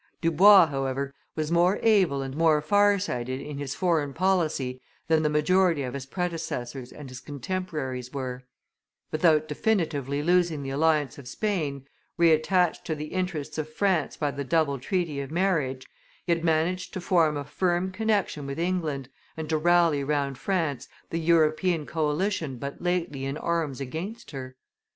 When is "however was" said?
0.65-1.51